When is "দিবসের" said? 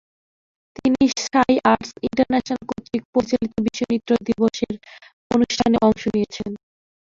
4.27-4.73